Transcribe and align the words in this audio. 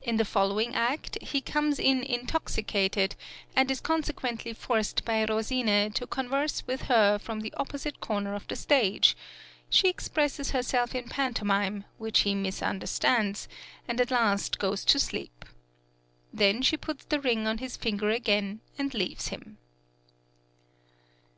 In 0.00 0.16
the 0.16 0.24
following 0.24 0.74
act 0.74 1.18
he 1.20 1.42
comes 1.42 1.78
in 1.78 2.02
intoxicated 2.02 3.14
and 3.54 3.70
is 3.70 3.82
consequently 3.82 4.54
forced 4.54 5.04
by 5.04 5.22
Rosine 5.26 5.92
to 5.92 6.06
converse 6.06 6.66
with 6.66 6.84
her 6.84 7.18
from 7.18 7.40
the 7.40 7.52
opposite 7.58 8.00
corner 8.00 8.34
of 8.34 8.48
the 8.48 8.56
stage; 8.56 9.14
she 9.68 9.90
expresses 9.90 10.52
herself 10.52 10.94
in 10.94 11.08
pantomine, 11.10 11.84
which 11.98 12.20
he 12.20 12.34
misunderstands, 12.34 13.46
and 13.86 14.00
at 14.00 14.10
last 14.10 14.58
goes 14.58 14.86
to 14.86 14.98
sleep. 14.98 15.44
Then 16.32 16.62
she 16.62 16.78
puts 16.78 17.04
the 17.04 17.20
ring 17.20 17.46
on 17.46 17.58
his 17.58 17.76
finger 17.76 18.08
again 18.08 18.62
and 18.78 18.94
leaves 18.94 19.28
him. 19.28 19.58